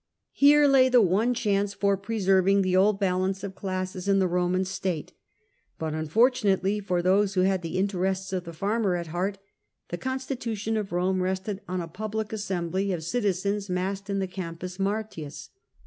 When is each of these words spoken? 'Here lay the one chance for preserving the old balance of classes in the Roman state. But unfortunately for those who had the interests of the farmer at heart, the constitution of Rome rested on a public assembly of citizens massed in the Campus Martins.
'Here 0.31 0.65
lay 0.65 0.89
the 0.89 0.99
one 0.99 1.35
chance 1.35 1.75
for 1.75 1.95
preserving 1.95 2.63
the 2.63 2.75
old 2.75 2.99
balance 2.99 3.43
of 3.43 3.53
classes 3.53 4.07
in 4.07 4.17
the 4.17 4.25
Roman 4.25 4.65
state. 4.65 5.13
But 5.77 5.93
unfortunately 5.93 6.79
for 6.79 7.03
those 7.03 7.35
who 7.35 7.41
had 7.41 7.61
the 7.61 7.77
interests 7.77 8.33
of 8.33 8.45
the 8.45 8.51
farmer 8.51 8.95
at 8.95 9.05
heart, 9.13 9.37
the 9.89 9.99
constitution 9.99 10.75
of 10.75 10.91
Rome 10.91 11.21
rested 11.21 11.61
on 11.67 11.81
a 11.81 11.87
public 11.87 12.33
assembly 12.33 12.91
of 12.91 13.03
citizens 13.03 13.69
massed 13.69 14.09
in 14.09 14.17
the 14.17 14.25
Campus 14.25 14.79
Martins. 14.79 15.51